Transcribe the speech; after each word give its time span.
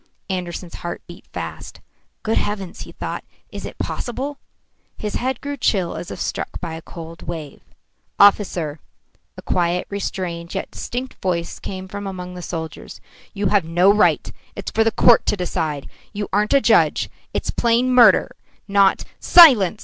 Andersen's 0.31 0.73
heart 0.81 1.03
beat 1.05 1.27
fast. 1.31 1.79
"Good 2.23 2.39
heavens!" 2.39 2.81
he 2.81 2.91
thought. 2.91 3.23
"Is 3.51 3.67
it 3.67 3.77
possible?" 3.77 4.39
His 4.97 5.13
head 5.13 5.39
grew 5.41 5.57
chill 5.57 5.93
as 5.95 6.09
if 6.09 6.19
struck 6.19 6.59
by 6.59 6.73
a 6.73 6.81
cold 6.81 7.21
wave. 7.21 7.61
"Officer," 8.19 8.79
a 9.37 9.43
quiet, 9.43 9.85
restrained, 9.91 10.55
yet 10.55 10.71
distinct 10.71 11.21
voice 11.21 11.59
came 11.59 11.87
from 11.87 12.07
among 12.07 12.33
the 12.33 12.41
soldiers, 12.41 12.99
"you 13.35 13.49
have 13.49 13.63
no 13.63 13.93
right 13.93 14.31
It's 14.55 14.71
for 14.71 14.83
the 14.83 14.89
court 14.89 15.23
to 15.27 15.37
decide 15.37 15.87
you 16.13 16.27
aren't 16.33 16.55
a 16.55 16.61
judge 16.61 17.07
it's 17.31 17.51
plain 17.51 17.93
murder, 17.93 18.35
not" 18.67 19.03
"Silence!" 19.35 19.79